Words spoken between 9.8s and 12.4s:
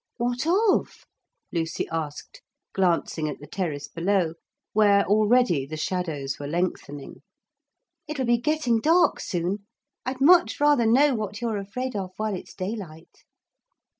I'd much rather know what you're afraid of while